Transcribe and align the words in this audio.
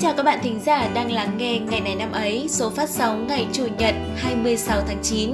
chào 0.00 0.14
các 0.16 0.22
bạn 0.22 0.38
thính 0.42 0.60
giả 0.60 0.88
đang 0.94 1.12
lắng 1.12 1.38
nghe 1.38 1.58
ngày 1.58 1.80
này 1.80 1.94
năm 1.94 2.12
ấy, 2.12 2.46
số 2.48 2.70
phát 2.70 2.90
sóng 2.90 3.26
ngày 3.26 3.46
Chủ 3.52 3.66
nhật 3.78 3.94
26 4.16 4.82
tháng 4.88 4.98
9. 5.02 5.30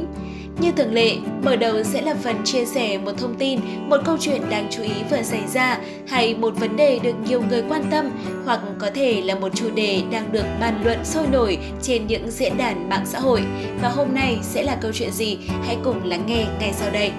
Như 0.59 0.73
thường 0.73 0.93
lệ, 0.93 1.17
mở 1.43 1.57
đầu 1.57 1.83
sẽ 1.83 2.03
là 2.03 2.15
phần 2.23 2.37
chia 2.45 2.65
sẻ 2.65 2.99
một 2.99 3.13
thông 3.19 3.35
tin, 3.35 3.61
một 3.89 3.97
câu 4.05 4.17
chuyện 4.21 4.43
đáng 4.51 4.69
chú 4.71 4.83
ý 4.83 4.91
vừa 5.11 5.23
xảy 5.23 5.47
ra 5.47 5.79
hay 6.09 6.35
một 6.35 6.55
vấn 6.61 6.77
đề 6.77 6.99
được 6.99 7.15
nhiều 7.27 7.43
người 7.49 7.63
quan 7.69 7.85
tâm 7.91 8.11
hoặc 8.45 8.61
có 8.79 8.91
thể 8.95 9.23
là 9.23 9.35
một 9.35 9.49
chủ 9.55 9.71
đề 9.71 10.03
đang 10.11 10.33
được 10.33 10.45
bàn 10.61 10.81
luận 10.85 11.05
sôi 11.05 11.27
nổi 11.27 11.59
trên 11.83 12.07
những 12.07 12.31
diễn 12.31 12.57
đàn 12.57 12.89
mạng 12.89 13.07
xã 13.07 13.19
hội. 13.19 13.43
Và 13.83 13.89
hôm 13.89 14.15
nay 14.15 14.39
sẽ 14.43 14.63
là 14.63 14.77
câu 14.81 14.91
chuyện 14.95 15.13
gì? 15.13 15.39
Hãy 15.67 15.77
cùng 15.85 16.05
lắng 16.05 16.25
nghe 16.27 16.47
ngay 16.61 16.73
sau 16.73 16.91
đây. 16.91 17.13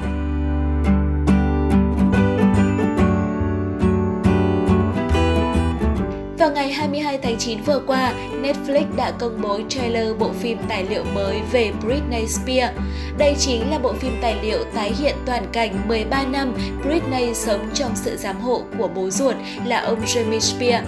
Vào 6.37 6.51
ngày 6.51 6.71
22 6.71 7.17
tháng 7.17 7.37
9 7.37 7.61
vừa 7.61 7.79
qua, 7.87 8.13
Netflix 8.41 8.85
đã 8.95 9.11
công 9.11 9.41
bố 9.41 9.59
trailer 9.69 10.17
bộ 10.19 10.31
phim 10.39 10.57
tài 10.69 10.85
liệu 10.89 11.03
mới 11.03 11.41
về 11.51 11.71
Britney 11.85 12.27
Spears. 12.27 12.77
Đây 13.17 13.35
chính 13.39 13.71
là 13.71 13.79
bộ 13.79 13.93
phim 13.93 14.17
tài 14.21 14.35
liệu 14.41 14.63
tái 14.75 14.93
hiện 14.99 15.15
toàn 15.25 15.47
cảnh 15.51 15.87
13 15.87 16.23
năm 16.23 16.53
Britney 16.83 17.33
sống 17.33 17.69
trong 17.73 17.91
sự 17.95 18.17
giám 18.17 18.39
hộ 18.41 18.63
của 18.77 18.87
bố 18.87 19.09
ruột 19.09 19.35
là 19.65 19.79
ông 19.79 19.99
Jamie 20.05 20.39
Spears. 20.39 20.87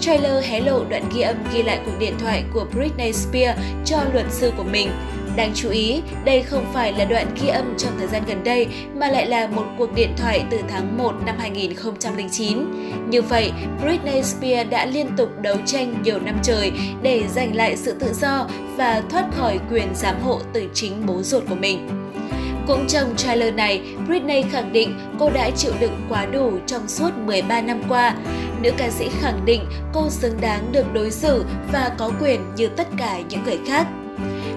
Trailer 0.00 0.44
hé 0.44 0.60
lộ 0.60 0.84
đoạn 0.84 1.02
ghi 1.14 1.20
âm 1.20 1.36
ghi 1.54 1.62
lại 1.62 1.80
cuộc 1.86 1.98
điện 1.98 2.14
thoại 2.18 2.44
của 2.54 2.66
Britney 2.74 3.12
Spears 3.12 3.60
cho 3.84 3.96
luật 4.12 4.26
sư 4.30 4.52
của 4.56 4.64
mình. 4.64 4.90
Đáng 5.36 5.52
chú 5.54 5.70
ý, 5.70 6.02
đây 6.24 6.42
không 6.42 6.66
phải 6.72 6.92
là 6.92 7.04
đoạn 7.04 7.26
ghi 7.40 7.48
âm 7.48 7.74
trong 7.78 7.92
thời 7.98 8.08
gian 8.08 8.22
gần 8.26 8.44
đây 8.44 8.66
mà 8.94 9.08
lại 9.08 9.26
là 9.26 9.46
một 9.46 9.64
cuộc 9.78 9.94
điện 9.94 10.12
thoại 10.16 10.44
từ 10.50 10.58
tháng 10.68 10.98
1 10.98 11.12
năm 11.26 11.36
2009. 11.38 12.58
Như 13.10 13.22
vậy, 13.22 13.52
Britney 13.82 14.22
Spears 14.22 14.70
đã 14.70 14.86
liên 14.86 15.06
tục 15.16 15.28
đấu 15.42 15.56
tranh 15.66 16.02
nhiều 16.02 16.20
năm 16.20 16.38
trời 16.42 16.72
để 17.02 17.22
giành 17.28 17.56
lại 17.56 17.76
sự 17.76 17.92
tự 17.92 18.12
do 18.12 18.48
và 18.76 19.02
thoát 19.10 19.24
khỏi 19.36 19.58
quyền 19.70 19.94
giám 19.94 20.20
hộ 20.20 20.40
từ 20.52 20.68
chính 20.74 21.06
bố 21.06 21.22
ruột 21.22 21.42
của 21.48 21.54
mình. 21.54 21.88
Cũng 22.66 22.86
trong 22.88 23.16
trailer 23.16 23.54
này, 23.54 23.82
Britney 24.06 24.42
khẳng 24.42 24.72
định 24.72 24.98
cô 25.18 25.30
đã 25.30 25.50
chịu 25.50 25.72
đựng 25.80 26.06
quá 26.08 26.26
đủ 26.26 26.52
trong 26.66 26.88
suốt 26.88 27.10
13 27.26 27.60
năm 27.60 27.82
qua. 27.88 28.14
Nữ 28.62 28.70
ca 28.76 28.90
sĩ 28.90 29.08
khẳng 29.20 29.44
định 29.44 29.60
cô 29.92 30.10
xứng 30.10 30.40
đáng 30.40 30.72
được 30.72 30.92
đối 30.92 31.10
xử 31.10 31.44
và 31.72 31.90
có 31.98 32.10
quyền 32.20 32.40
như 32.56 32.66
tất 32.66 32.88
cả 32.98 33.20
những 33.28 33.44
người 33.44 33.58
khác. 33.68 33.86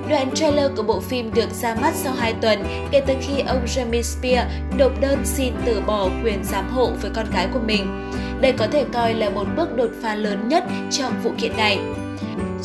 Đoạn 0.10 0.32
trailer 0.36 0.72
của 0.78 0.84
bộ 0.84 1.00
phim 1.00 1.34
được 1.34 1.50
ra 1.62 1.76
mắt 1.76 1.94
sau 1.96 2.14
2 2.14 2.34
tuần 2.42 2.64
kể 2.92 3.02
từ 3.08 3.14
khi 3.22 3.40
ông 3.48 3.66
Jamie 3.66 4.02
Spears 4.02 4.52
nộp 4.78 5.02
đơn 5.02 5.20
xin 5.26 5.54
từ 5.66 5.82
bỏ 5.88 6.10
quyền 6.24 6.44
giám 6.44 6.70
hộ 6.70 6.92
với 7.02 7.12
con 7.16 7.26
gái 7.34 7.48
của 7.54 7.60
mình. 7.60 8.12
Đây 8.42 8.52
có 8.52 8.68
thể 8.68 8.86
coi 8.94 9.14
là 9.14 9.30
một 9.30 9.46
bước 9.58 9.76
đột 9.76 9.90
phá 10.02 10.16
lớn 10.16 10.48
nhất 10.48 10.64
trong 10.92 11.14
vụ 11.24 11.32
kiện 11.38 11.58
này. 11.58 11.80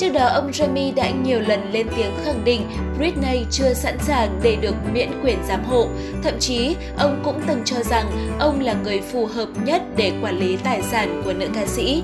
Trước 0.03 0.12
đó, 0.12 0.27
ông 0.27 0.50
Jamie 0.50 0.95
đã 0.95 1.11
nhiều 1.11 1.41
lần 1.41 1.72
lên 1.72 1.86
tiếng 1.97 2.12
khẳng 2.25 2.45
định 2.45 2.62
Britney 2.98 3.45
chưa 3.50 3.75
sẵn 3.75 3.98
sàng 3.98 4.41
để 4.42 4.56
được 4.56 4.75
miễn 4.92 5.09
quyền 5.25 5.39
giám 5.48 5.64
hộ. 5.64 5.89
Thậm 6.22 6.34
chí, 6.41 6.77
ông 6.98 7.20
cũng 7.25 7.41
từng 7.47 7.62
cho 7.64 7.77
rằng 7.83 8.36
ông 8.39 8.61
là 8.61 8.72
người 8.72 9.00
phù 9.00 9.27
hợp 9.27 9.48
nhất 9.64 9.83
để 9.97 10.12
quản 10.22 10.39
lý 10.39 10.56
tài 10.56 10.83
sản 10.83 11.22
của 11.25 11.33
nữ 11.33 11.47
ca 11.55 11.67
sĩ. 11.67 12.03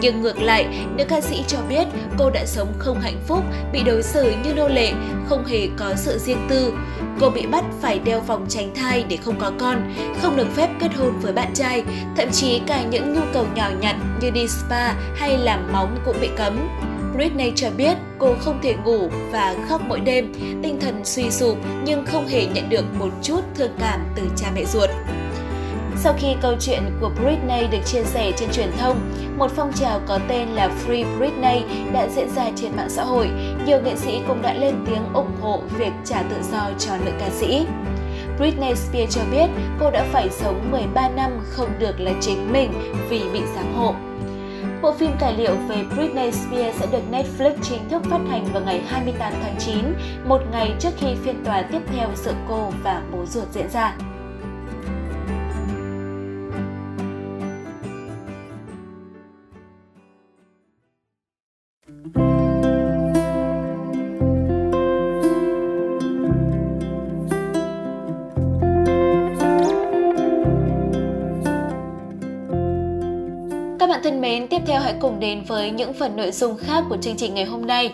Nhưng 0.00 0.20
ngược 0.20 0.42
lại, 0.42 0.66
nữ 0.96 1.04
ca 1.08 1.20
sĩ 1.20 1.44
cho 1.46 1.58
biết 1.68 1.86
cô 2.18 2.30
đã 2.30 2.46
sống 2.46 2.72
không 2.78 3.00
hạnh 3.00 3.20
phúc, 3.26 3.44
bị 3.72 3.82
đối 3.82 4.02
xử 4.02 4.34
như 4.44 4.54
nô 4.54 4.68
lệ, 4.68 4.92
không 5.26 5.44
hề 5.44 5.68
có 5.76 5.94
sự 5.96 6.18
riêng 6.18 6.46
tư. 6.48 6.72
Cô 7.20 7.30
bị 7.30 7.46
bắt 7.46 7.64
phải 7.80 7.98
đeo 7.98 8.20
vòng 8.20 8.46
tránh 8.48 8.74
thai 8.74 9.04
để 9.08 9.16
không 9.16 9.38
có 9.38 9.52
con, 9.58 9.94
không 10.22 10.36
được 10.36 10.48
phép 10.56 10.68
kết 10.80 10.94
hôn 10.94 11.18
với 11.20 11.32
bạn 11.32 11.54
trai, 11.54 11.82
thậm 12.16 12.30
chí 12.30 12.60
cả 12.66 12.82
những 12.82 13.14
nhu 13.14 13.20
cầu 13.32 13.46
nhỏ 13.54 13.70
nhặt 13.80 13.96
như 14.20 14.30
đi 14.30 14.48
spa 14.48 14.92
hay 15.16 15.38
làm 15.38 15.72
móng 15.72 15.98
cũng 16.04 16.16
bị 16.20 16.28
cấm. 16.36 16.68
Britney 17.16 17.52
cho 17.56 17.70
biết 17.76 17.96
cô 18.18 18.34
không 18.40 18.58
thể 18.62 18.74
ngủ 18.84 19.08
và 19.30 19.54
khóc 19.68 19.80
mỗi 19.88 20.00
đêm, 20.00 20.32
tinh 20.62 20.80
thần 20.80 21.04
suy 21.04 21.30
sụp 21.30 21.58
nhưng 21.84 22.06
không 22.06 22.26
hề 22.26 22.46
nhận 22.46 22.68
được 22.68 22.84
một 22.98 23.08
chút 23.22 23.40
thương 23.54 23.70
cảm 23.80 24.00
từ 24.16 24.22
cha 24.36 24.46
mẹ 24.54 24.64
ruột. 24.64 24.90
Sau 25.96 26.14
khi 26.18 26.28
câu 26.42 26.54
chuyện 26.60 26.82
của 27.00 27.10
Britney 27.20 27.66
được 27.66 27.78
chia 27.84 28.04
sẻ 28.04 28.32
trên 28.36 28.48
truyền 28.52 28.70
thông, 28.78 29.00
một 29.38 29.50
phong 29.56 29.72
trào 29.72 30.00
có 30.06 30.18
tên 30.28 30.48
là 30.48 30.70
Free 30.86 31.18
Britney 31.18 31.62
đã 31.92 32.08
diễn 32.08 32.28
ra 32.36 32.50
trên 32.56 32.76
mạng 32.76 32.90
xã 32.90 33.04
hội. 33.04 33.30
Nhiều 33.66 33.80
nghệ 33.80 33.96
sĩ 33.96 34.20
cũng 34.28 34.42
đã 34.42 34.54
lên 34.54 34.74
tiếng 34.86 35.12
ủng 35.12 35.36
hộ 35.40 35.62
việc 35.78 35.92
trả 36.04 36.22
tự 36.22 36.36
do 36.52 36.70
cho 36.78 36.96
nữ 37.04 37.10
ca 37.20 37.30
sĩ. 37.30 37.66
Britney 38.38 38.74
Spears 38.74 39.16
cho 39.16 39.22
biết 39.30 39.46
cô 39.80 39.90
đã 39.90 40.06
phải 40.12 40.28
sống 40.30 40.70
13 40.70 41.08
năm 41.08 41.30
không 41.50 41.68
được 41.78 42.00
là 42.00 42.12
chính 42.20 42.52
mình 42.52 42.72
vì 43.08 43.22
bị 43.32 43.40
giám 43.54 43.74
hộ. 43.74 43.94
Bộ 44.86 44.92
phim 44.92 45.10
tài 45.20 45.36
liệu 45.36 45.56
về 45.68 45.84
Britney 45.94 46.32
Spears 46.32 46.80
sẽ 46.80 46.86
được 46.92 47.02
Netflix 47.10 47.52
chính 47.62 47.88
thức 47.88 48.02
phát 48.10 48.20
hành 48.28 48.44
vào 48.52 48.62
ngày 48.62 48.82
28 48.86 49.32
tháng 49.42 49.56
9, 49.58 49.78
một 50.24 50.40
ngày 50.52 50.74
trước 50.80 50.90
khi 50.98 51.14
phiên 51.14 51.44
tòa 51.44 51.62
tiếp 51.72 51.80
theo 51.86 52.08
giữa 52.14 52.34
cô 52.48 52.72
và 52.82 53.02
bố 53.12 53.26
ruột 53.26 53.48
diễn 53.52 53.70
ra. 53.70 53.96
Bạn 73.96 74.02
thân 74.02 74.20
mến, 74.20 74.48
tiếp 74.48 74.62
theo 74.66 74.80
hãy 74.80 74.94
cùng 75.00 75.20
đến 75.20 75.42
với 75.46 75.70
những 75.70 75.92
phần 75.92 76.16
nội 76.16 76.30
dung 76.30 76.56
khác 76.56 76.84
của 76.88 76.96
chương 76.96 77.16
trình 77.16 77.34
ngày 77.34 77.44
hôm 77.44 77.66
nay. 77.66 77.92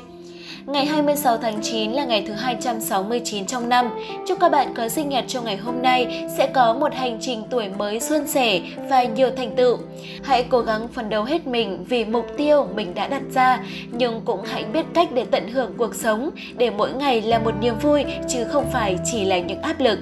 Ngày 0.67 0.87
26 0.87 1.37
tháng 1.37 1.63
9 1.63 1.93
là 1.93 2.05
ngày 2.05 2.25
thứ 2.27 2.33
269 2.33 3.47
trong 3.47 3.69
năm. 3.69 3.91
Chúc 4.27 4.41
các 4.41 4.49
bạn 4.49 4.75
có 4.75 4.89
sinh 4.89 5.09
nhật 5.09 5.25
trong 5.29 5.45
ngày 5.45 5.57
hôm 5.57 5.83
nay 5.83 6.27
sẽ 6.37 6.47
có 6.47 6.75
một 6.75 6.95
hành 6.95 7.19
trình 7.21 7.43
tuổi 7.51 7.69
mới 7.79 8.01
xuân 8.01 8.27
sẻ 8.27 8.61
và 8.91 9.03
nhiều 9.03 9.31
thành 9.37 9.57
tựu. 9.57 9.79
Hãy 10.23 10.45
cố 10.49 10.61
gắng 10.61 10.89
phấn 10.89 11.11
đấu 11.11 11.25
hết 11.25 11.47
mình 11.47 11.85
vì 11.89 12.05
mục 12.05 12.27
tiêu 12.37 12.67
mình 12.75 12.95
đã 12.95 13.09
đặt 13.09 13.23
ra, 13.35 13.65
nhưng 13.91 14.21
cũng 14.25 14.43
hãy 14.45 14.65
biết 14.65 14.87
cách 14.95 15.09
để 15.13 15.25
tận 15.31 15.49
hưởng 15.49 15.75
cuộc 15.79 15.95
sống 15.95 16.31
để 16.57 16.71
mỗi 16.71 16.93
ngày 16.93 17.23
là 17.23 17.39
một 17.39 17.53
niềm 17.61 17.75
vui 17.83 18.05
chứ 18.29 18.45
không 18.45 18.71
phải 18.73 18.97
chỉ 19.05 19.25
là 19.25 19.39
những 19.39 19.63
áp 19.63 19.81
lực. 19.81 19.99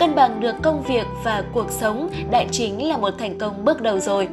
Cân 0.00 0.14
bằng 0.14 0.40
được 0.40 0.54
công 0.62 0.82
việc 0.82 1.06
và 1.24 1.44
cuộc 1.52 1.70
sống 1.70 2.10
đã 2.30 2.44
chính 2.50 2.88
là 2.88 2.96
một 2.96 3.14
thành 3.18 3.38
công 3.38 3.64
bước 3.64 3.82
đầu 3.82 4.00
rồi. 4.00 4.28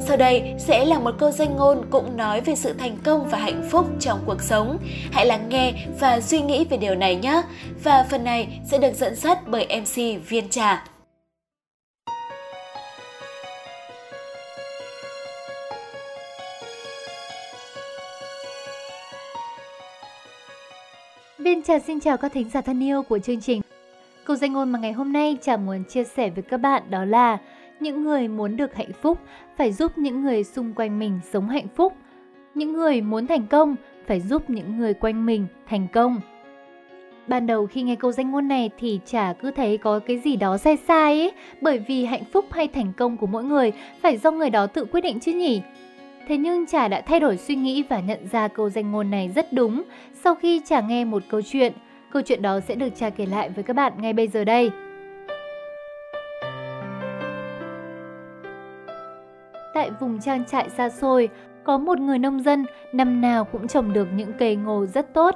Sau 0.00 0.16
đây 0.16 0.54
sẽ 0.58 0.84
là 0.84 0.98
một 0.98 1.14
câu 1.18 1.30
danh 1.30 1.56
ngôn 1.56 1.82
cũng 1.90 2.16
nói 2.16 2.40
về 2.40 2.54
sự 2.54 2.72
thành 2.72 2.96
công 3.04 3.28
và 3.28 3.38
hạnh 3.38 3.68
phúc 3.70 3.86
trong 4.00 4.18
cuộc 4.26 4.42
sống. 4.42 4.78
Hãy 5.12 5.26
lắng 5.26 5.48
nghe 5.48 5.72
và 6.00 6.20
suy 6.20 6.40
nghĩ 6.40 6.64
về 6.64 6.76
điều 6.76 6.94
này 6.94 7.16
nhé. 7.16 7.42
Và 7.84 8.06
phần 8.10 8.24
này 8.24 8.60
sẽ 8.70 8.78
được 8.78 8.94
dẫn 8.94 9.16
dắt 9.16 9.38
bởi 9.46 9.66
MC 9.80 10.28
Viên 10.28 10.48
Trà. 10.48 10.84
Viên 21.38 21.62
Trà 21.62 21.78
xin 21.78 22.00
chào 22.00 22.16
các 22.16 22.32
thính 22.32 22.50
giả 22.50 22.60
thân 22.60 22.82
yêu 22.82 23.02
của 23.02 23.18
chương 23.18 23.40
trình. 23.40 23.60
Câu 24.28 24.36
danh 24.36 24.52
ngôn 24.52 24.72
mà 24.72 24.78
ngày 24.78 24.92
hôm 24.92 25.12
nay 25.12 25.36
Trà 25.42 25.56
muốn 25.56 25.84
chia 25.84 26.04
sẻ 26.04 26.30
với 26.30 26.42
các 26.42 26.56
bạn 26.56 26.82
đó 26.90 27.04
là 27.04 27.38
những 27.80 28.04
người 28.04 28.28
muốn 28.28 28.56
được 28.56 28.74
hạnh 28.74 28.92
phúc 29.02 29.18
phải 29.56 29.72
giúp 29.72 29.98
những 29.98 30.22
người 30.22 30.44
xung 30.44 30.72
quanh 30.72 30.98
mình 30.98 31.20
sống 31.32 31.48
hạnh 31.48 31.66
phúc. 31.76 31.92
Những 32.54 32.72
người 32.72 33.00
muốn 33.00 33.26
thành 33.26 33.46
công 33.46 33.76
phải 34.06 34.20
giúp 34.20 34.50
những 34.50 34.78
người 34.78 34.94
quanh 34.94 35.26
mình 35.26 35.46
thành 35.68 35.86
công. 35.92 36.20
Ban 37.26 37.46
đầu 37.46 37.66
khi 37.66 37.82
nghe 37.82 37.94
câu 37.94 38.12
danh 38.12 38.30
ngôn 38.30 38.48
này 38.48 38.70
thì 38.78 39.00
chả 39.06 39.32
cứ 39.32 39.50
thấy 39.50 39.78
có 39.78 39.98
cái 39.98 40.18
gì 40.18 40.36
đó 40.36 40.56
sai 40.56 40.76
sai 40.76 41.20
ấy, 41.20 41.32
bởi 41.60 41.78
vì 41.78 42.04
hạnh 42.04 42.24
phúc 42.32 42.44
hay 42.50 42.68
thành 42.68 42.92
công 42.96 43.16
của 43.16 43.26
mỗi 43.26 43.44
người 43.44 43.72
phải 44.02 44.16
do 44.16 44.30
người 44.30 44.50
đó 44.50 44.66
tự 44.66 44.84
quyết 44.84 45.00
định 45.00 45.20
chứ 45.20 45.32
nhỉ. 45.32 45.62
Thế 46.28 46.36
nhưng 46.36 46.66
chả 46.66 46.88
đã 46.88 47.00
thay 47.00 47.20
đổi 47.20 47.36
suy 47.36 47.54
nghĩ 47.54 47.84
và 47.88 48.00
nhận 48.00 48.28
ra 48.32 48.48
câu 48.48 48.70
danh 48.70 48.92
ngôn 48.92 49.10
này 49.10 49.30
rất 49.34 49.52
đúng 49.52 49.82
sau 50.24 50.34
khi 50.34 50.60
chả 50.64 50.80
nghe 50.80 51.04
một 51.04 51.22
câu 51.28 51.42
chuyện. 51.42 51.72
Câu 52.12 52.22
chuyện 52.22 52.42
đó 52.42 52.60
sẽ 52.60 52.74
được 52.74 52.88
trà 52.94 53.10
kể 53.10 53.26
lại 53.26 53.50
với 53.50 53.64
các 53.64 53.76
bạn 53.76 53.92
ngay 53.98 54.12
bây 54.12 54.28
giờ 54.28 54.44
đây. 54.44 54.70
Tại 59.74 59.90
vùng 60.00 60.20
trang 60.20 60.44
trại 60.44 60.70
xa 60.70 60.88
xôi, 60.88 61.28
có 61.64 61.78
một 61.78 61.98
người 61.98 62.18
nông 62.18 62.40
dân 62.40 62.66
năm 62.92 63.20
nào 63.20 63.44
cũng 63.44 63.68
trồng 63.68 63.92
được 63.92 64.08
những 64.14 64.32
cây 64.38 64.56
ngô 64.56 64.86
rất 64.86 65.14
tốt. 65.14 65.34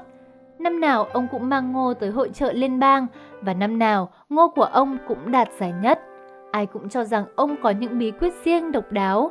Năm 0.59 0.81
nào 0.81 1.05
ông 1.05 1.29
cũng 1.31 1.49
mang 1.49 1.73
ngô 1.73 1.95
tới 1.95 2.11
hội 2.11 2.31
trợ 2.35 2.53
liên 2.53 2.79
bang 2.79 3.07
và 3.41 3.55
năm 3.55 3.79
nào 3.79 4.13
ngô 4.29 4.49
của 4.49 4.65
ông 4.65 4.99
cũng 5.09 5.31
đạt 5.31 5.49
giải 5.59 5.73
nhất. 5.83 6.01
Ai 6.51 6.67
cũng 6.67 6.89
cho 6.89 7.05
rằng 7.05 7.25
ông 7.37 7.57
có 7.63 7.71
những 7.71 7.99
bí 7.99 8.11
quyết 8.11 8.33
riêng 8.45 8.73
độc 8.73 8.93
đáo. 8.93 9.31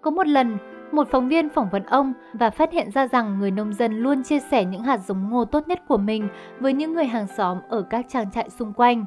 Có 0.00 0.10
một 0.10 0.26
lần, 0.26 0.56
một 0.92 1.08
phóng 1.10 1.28
viên 1.28 1.48
phỏng 1.48 1.68
vấn 1.72 1.82
ông 1.82 2.12
và 2.32 2.50
phát 2.50 2.72
hiện 2.72 2.90
ra 2.90 3.08
rằng 3.08 3.38
người 3.38 3.50
nông 3.50 3.72
dân 3.72 3.98
luôn 3.98 4.22
chia 4.22 4.40
sẻ 4.40 4.64
những 4.64 4.82
hạt 4.82 4.98
giống 4.98 5.30
ngô 5.30 5.44
tốt 5.44 5.68
nhất 5.68 5.82
của 5.88 5.96
mình 5.96 6.28
với 6.60 6.72
những 6.72 6.94
người 6.94 7.06
hàng 7.06 7.26
xóm 7.26 7.58
ở 7.68 7.82
các 7.82 8.06
trang 8.08 8.30
trại 8.30 8.50
xung 8.50 8.72
quanh. 8.72 9.04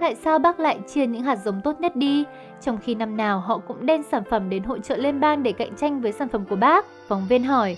Tại 0.00 0.14
sao 0.14 0.38
bác 0.38 0.60
lại 0.60 0.78
chia 0.86 1.06
những 1.06 1.22
hạt 1.22 1.36
giống 1.36 1.60
tốt 1.60 1.80
nhất 1.80 1.96
đi, 1.96 2.24
trong 2.60 2.78
khi 2.78 2.94
năm 2.94 3.16
nào 3.16 3.40
họ 3.40 3.58
cũng 3.58 3.86
đem 3.86 4.02
sản 4.02 4.22
phẩm 4.30 4.50
đến 4.50 4.62
hội 4.62 4.80
trợ 4.80 4.96
liên 4.96 5.20
bang 5.20 5.42
để 5.42 5.52
cạnh 5.52 5.76
tranh 5.76 6.00
với 6.00 6.12
sản 6.12 6.28
phẩm 6.28 6.44
của 6.50 6.56
bác? 6.56 6.86
Phóng 7.08 7.26
viên 7.28 7.44
hỏi. 7.44 7.76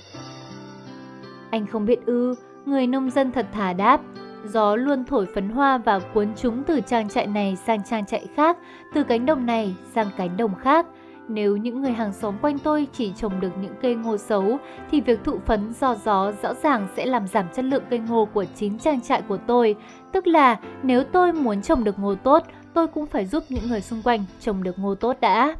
Anh 1.50 1.66
không 1.66 1.87
biết 1.87 2.06
ư, 2.06 2.34
người 2.66 2.87
nông 2.87 3.10
dân 3.10 3.32
thật 3.32 3.46
thà 3.52 3.72
đáp. 3.72 4.00
Gió 4.44 4.76
luôn 4.76 5.05
thổi 5.05 5.26
phấn 5.34 5.49
hoa 5.49 5.78
và 5.78 5.99
cuốn 5.99 6.28
chúng 6.37 6.64
từ 6.64 6.81
trang 6.81 7.08
trại 7.08 7.26
này 7.26 7.56
sang 7.56 7.84
trang 7.84 8.06
trại 8.06 8.26
khác, 8.34 8.56
từ 8.94 9.05
cánh 9.05 9.26
đồng 9.26 9.46
này 9.46 9.76
sang 9.94 10.06
cánh 10.16 10.37
đồng 10.37 10.55
khác. 10.55 10.87
Nếu 11.29 11.57
những 11.57 11.83
người 11.83 11.93
hàng 11.93 12.13
xóm 12.13 12.35
quanh 12.43 12.59
tôi 12.59 12.87
chỉ 12.93 13.13
trồng 13.17 13.41
được 13.41 13.53
những 13.63 13.75
cây 13.83 13.95
ngô 13.95 14.17
xấu, 14.17 14.59
thì 14.91 15.01
việc 15.01 15.25
thụ 15.25 15.39
phấn 15.47 15.73
do 15.81 15.95
gió 15.95 16.33
rõ 16.43 16.55
ràng 16.55 16.89
sẽ 16.97 17.07
làm 17.07 17.27
giảm 17.27 17.47
chất 17.55 17.65
lượng 17.65 17.83
cây 17.91 17.99
ngô 17.99 18.25
của 18.25 18.45
chính 18.57 18.79
trang 18.79 19.01
trại 19.01 19.23
của 19.23 19.37
tôi. 19.37 19.77
Tức 20.13 20.27
là 20.27 20.61
nếu 20.83 21.05
tôi 21.05 21.33
muốn 21.33 21.63
trồng 21.63 21.85
được 21.85 21.99
ngô 21.99 22.15
tốt, 22.15 22.43
tôi 22.75 22.87
cũng 22.87 23.07
phải 23.07 23.27
giúp 23.27 23.45
những 23.49 23.69
người 23.69 23.81
xung 23.81 24.03
quanh 24.03 24.25
trồng 24.41 24.63
được 24.63 24.79
ngô 24.79 24.95
tốt 24.95 25.17
đã. 25.21 25.57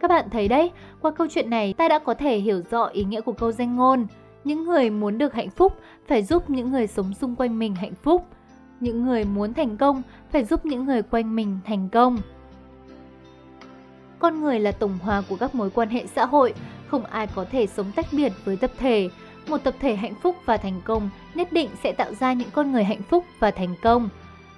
Các 0.00 0.08
bạn 0.08 0.30
thấy 0.30 0.48
đấy, 0.48 0.70
qua 1.00 1.10
câu 1.10 1.26
chuyện 1.30 1.50
này 1.50 1.72
ta 1.72 1.88
đã 1.88 1.98
có 1.98 2.14
thể 2.14 2.38
hiểu 2.38 2.62
rõ 2.70 2.84
ý 2.84 3.04
nghĩa 3.04 3.20
của 3.20 3.32
câu 3.32 3.52
danh 3.52 3.76
ngôn. 3.76 4.06
Những 4.44 4.64
người 4.64 4.90
muốn 4.90 5.18
được 5.18 5.34
hạnh 5.34 5.50
phúc 5.50 5.72
phải 6.08 6.22
giúp 6.22 6.50
những 6.50 6.70
người 6.70 6.86
sống 6.86 7.14
xung 7.14 7.36
quanh 7.36 7.58
mình 7.58 7.74
hạnh 7.74 7.94
phúc. 8.02 8.26
Những 8.82 9.04
người 9.04 9.24
muốn 9.24 9.54
thành 9.54 9.76
công 9.76 10.02
phải 10.32 10.44
giúp 10.44 10.66
những 10.66 10.86
người 10.86 11.02
quanh 11.02 11.36
mình 11.36 11.58
thành 11.66 11.88
công. 11.88 12.18
Con 14.18 14.40
người 14.40 14.60
là 14.60 14.72
tổng 14.72 14.98
hòa 15.02 15.22
của 15.28 15.36
các 15.36 15.54
mối 15.54 15.70
quan 15.70 15.88
hệ 15.88 16.06
xã 16.06 16.26
hội, 16.26 16.54
không 16.88 17.04
ai 17.04 17.26
có 17.26 17.44
thể 17.52 17.66
sống 17.66 17.92
tách 17.96 18.06
biệt 18.12 18.32
với 18.44 18.56
tập 18.56 18.70
thể. 18.78 19.08
Một 19.48 19.58
tập 19.58 19.74
thể 19.80 19.96
hạnh 19.96 20.14
phúc 20.22 20.36
và 20.44 20.56
thành 20.56 20.80
công 20.84 21.10
nhất 21.34 21.52
định 21.52 21.68
sẽ 21.82 21.92
tạo 21.92 22.14
ra 22.14 22.32
những 22.32 22.50
con 22.52 22.72
người 22.72 22.84
hạnh 22.84 23.02
phúc 23.02 23.24
và 23.38 23.50
thành 23.50 23.74
công. 23.82 24.08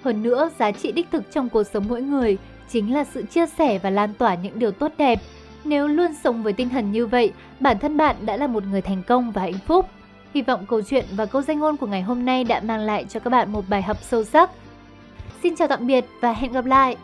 Hơn 0.02 0.22
nữa, 0.22 0.50
giá 0.58 0.72
trị 0.72 0.92
đích 0.92 1.10
thực 1.10 1.32
trong 1.32 1.48
cuộc 1.48 1.62
sống 1.62 1.84
mỗi 1.88 2.02
người 2.02 2.38
chính 2.68 2.94
là 2.94 3.04
sự 3.04 3.22
chia 3.22 3.46
sẻ 3.46 3.78
và 3.78 3.90
lan 3.90 4.14
tỏa 4.14 4.34
những 4.34 4.58
điều 4.58 4.70
tốt 4.70 4.92
đẹp. 4.98 5.20
Nếu 5.64 5.88
luôn 5.88 6.14
sống 6.24 6.42
với 6.42 6.52
tinh 6.52 6.68
thần 6.68 6.92
như 6.92 7.06
vậy, 7.06 7.32
bản 7.60 7.78
thân 7.78 7.96
bạn 7.96 8.16
đã 8.26 8.36
là 8.36 8.46
một 8.46 8.64
người 8.70 8.82
thành 8.82 9.02
công 9.06 9.30
và 9.30 9.42
hạnh 9.42 9.58
phúc. 9.66 9.86
Hy 10.34 10.42
vọng 10.42 10.66
câu 10.68 10.82
chuyện 10.82 11.04
và 11.16 11.26
câu 11.26 11.42
danh 11.42 11.60
ngôn 11.60 11.76
của 11.76 11.86
ngày 11.86 12.02
hôm 12.02 12.24
nay 12.24 12.44
đã 12.44 12.60
mang 12.60 12.80
lại 12.80 13.04
cho 13.08 13.20
các 13.20 13.30
bạn 13.30 13.52
một 13.52 13.64
bài 13.68 13.82
học 13.82 13.96
sâu 14.02 14.24
sắc. 14.24 14.50
Xin 15.42 15.56
chào 15.56 15.68
tạm 15.68 15.86
biệt 15.86 16.04
và 16.20 16.32
hẹn 16.32 16.52
gặp 16.52 16.64
lại! 16.64 16.96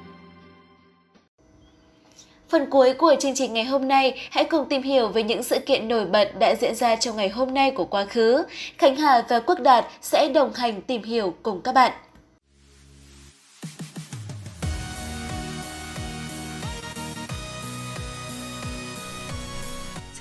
Phần 2.49 2.71
cuối 2.71 2.94
của 2.94 3.15
chương 3.21 3.35
trình 3.35 3.55
ngày 3.55 3.65
hôm 3.65 3.88
nay, 3.88 4.29
hãy 4.31 4.44
cùng 4.44 4.69
tìm 4.69 4.82
hiểu 4.82 5.09
về 5.09 5.23
những 5.23 5.43
sự 5.43 5.59
kiện 5.59 5.88
nổi 5.88 6.05
bật 6.06 6.38
đã 6.38 6.55
diễn 6.55 6.75
ra 6.75 6.97
trong 6.97 7.17
ngày 7.17 7.29
hôm 7.29 7.55
nay 7.55 7.71
của 7.71 7.85
quá 7.85 8.05
khứ. 8.05 8.44
Khánh 8.79 8.97
Hà 8.97 9.23
và 9.29 9.41
Quốc 9.41 9.61
Đạt 9.61 9.85
sẽ 10.00 10.29
đồng 10.29 10.53
hành 10.55 10.83
tìm 10.83 11.03
hiểu 11.03 11.35
cùng 11.43 11.61
các 11.61 11.75
bạn. 11.75 11.93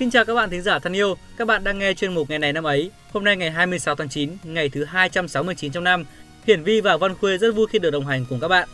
Xin 0.00 0.10
chào 0.10 0.24
các 0.24 0.34
bạn 0.34 0.50
thính 0.50 0.62
giả 0.62 0.78
thân 0.78 0.92
yêu, 0.92 1.14
các 1.36 1.44
bạn 1.48 1.64
đang 1.64 1.78
nghe 1.78 1.94
chuyên 1.94 2.14
mục 2.14 2.30
ngày 2.30 2.38
này 2.38 2.52
năm 2.52 2.64
ấy. 2.64 2.90
Hôm 3.12 3.24
nay 3.24 3.36
ngày 3.36 3.50
26 3.50 3.94
tháng 3.94 4.08
9, 4.08 4.30
ngày 4.44 4.68
thứ 4.68 4.84
269 4.84 5.72
trong 5.72 5.84
năm. 5.84 6.04
Hiển 6.46 6.62
Vi 6.62 6.80
và 6.80 6.96
Văn 6.96 7.14
Khuê 7.14 7.38
rất 7.38 7.54
vui 7.54 7.66
khi 7.70 7.78
được 7.78 7.90
đồng 7.90 8.06
hành 8.06 8.24
cùng 8.28 8.40
các 8.40 8.48
bạn. 8.48 8.68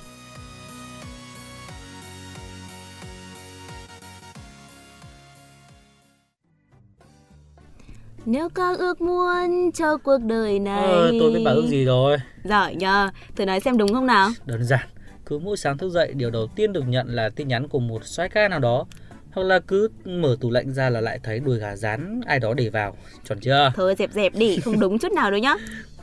Nếu 8.26 8.48
có 8.48 8.74
ước 8.78 9.00
muốn 9.00 9.72
cho 9.72 9.96
cuộc 9.96 10.18
đời 10.18 10.58
này 10.58 10.82
Ờ, 10.82 11.12
tôi 11.20 11.32
biết 11.32 11.42
bà 11.44 11.50
ước 11.50 11.66
gì 11.68 11.84
rồi. 11.84 12.16
Giỏi 12.44 12.74
nhờ, 12.74 13.10
thử 13.36 13.44
nói 13.44 13.60
xem 13.60 13.78
đúng 13.78 13.94
không 13.94 14.06
nào 14.06 14.30
Đơn 14.44 14.64
giản, 14.64 14.88
cứ 15.26 15.38
mỗi 15.38 15.56
sáng 15.56 15.78
thức 15.78 15.90
dậy 15.90 16.12
điều 16.14 16.30
đầu 16.30 16.46
tiên 16.56 16.72
được 16.72 16.84
nhận 16.88 17.06
là 17.08 17.28
tin 17.28 17.48
nhắn 17.48 17.68
của 17.68 17.78
một 17.78 18.04
soái 18.04 18.28
ca 18.28 18.48
nào 18.48 18.60
đó 18.60 18.86
hoặc 19.36 19.42
là 19.42 19.58
cứ 19.58 19.88
mở 20.04 20.36
tủ 20.40 20.50
lạnh 20.50 20.72
ra 20.72 20.90
là 20.90 21.00
lại 21.00 21.20
thấy 21.22 21.40
đùi 21.40 21.58
gà 21.58 21.76
rán 21.76 22.20
ai 22.26 22.38
đó 22.38 22.54
để 22.54 22.68
vào. 22.68 22.96
Chuẩn 23.28 23.40
chưa? 23.40 23.72
Thôi 23.76 23.94
dẹp 23.98 24.12
dẹp 24.12 24.34
đi 24.34 24.60
không 24.60 24.80
đúng 24.80 24.98
chút 24.98 25.12
nào 25.12 25.30
đâu 25.30 25.40
nhá. 25.40 25.54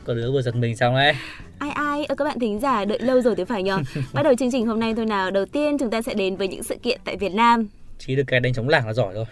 Có 0.04 0.14
đứa 0.14 0.32
vừa 0.32 0.42
giật 0.42 0.56
mình 0.56 0.76
xong 0.76 0.96
đấy 0.96 1.14
ai 1.60 1.72
ai 1.72 2.06
ơ 2.06 2.16
các 2.16 2.26
bạn 2.26 2.40
thính 2.40 2.60
giả 2.60 2.86
đợi 2.86 3.00
lâu 3.00 3.22
rồi 3.22 3.36
thì 3.36 3.44
phải 3.44 3.64
nhờ. 3.64 3.80
Bắt 4.14 4.24
đầu 4.24 4.36
chương 4.36 4.52
trình 4.52 4.68
hôm 4.68 4.80
nay 4.80 4.94
thôi 4.96 5.06
nào. 5.06 5.32
Đầu 5.32 5.46
tiên 5.46 5.78
chúng 5.80 5.90
ta 5.90 6.02
sẽ 6.02 6.14
đến 6.14 6.36
với 6.36 6.48
những 6.48 6.64
sự 6.64 6.76
kiện 6.84 7.00
tại 7.06 7.18
Việt 7.18 7.34
Nam. 7.34 7.68
Chỉ 8.00 8.16
được 8.16 8.24
cái 8.28 8.40
đánh 8.40 8.54
chống 8.54 8.70
làng 8.70 8.88
là 8.88 8.94
giỏi 8.94 9.14
rồi 9.14 9.26